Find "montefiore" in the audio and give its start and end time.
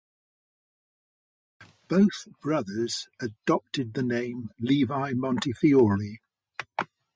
5.13-6.17